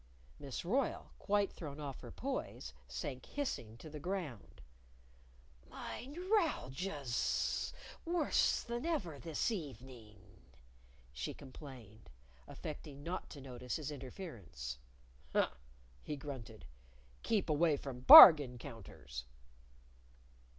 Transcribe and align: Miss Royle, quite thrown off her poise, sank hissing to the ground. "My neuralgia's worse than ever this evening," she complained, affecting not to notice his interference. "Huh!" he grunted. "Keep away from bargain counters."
Miss 0.39 0.65
Royle, 0.65 1.11
quite 1.19 1.51
thrown 1.53 1.79
off 1.79 1.99
her 2.01 2.09
poise, 2.11 2.73
sank 2.87 3.23
hissing 3.27 3.77
to 3.77 3.87
the 3.87 3.99
ground. 3.99 4.59
"My 5.69 6.05
neuralgia's 6.05 7.71
worse 8.03 8.63
than 8.63 8.83
ever 8.87 9.19
this 9.19 9.51
evening," 9.51 10.19
she 11.13 11.35
complained, 11.35 12.09
affecting 12.47 13.03
not 13.03 13.29
to 13.29 13.41
notice 13.41 13.75
his 13.75 13.91
interference. 13.91 14.79
"Huh!" 15.33 15.49
he 16.01 16.17
grunted. 16.17 16.65
"Keep 17.21 17.47
away 17.47 17.77
from 17.77 17.99
bargain 17.99 18.57
counters." 18.57 19.25